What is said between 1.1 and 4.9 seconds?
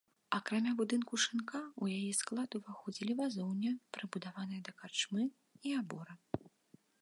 шынка, у яе склад уваходзілі вазоўня, прыбудаваная да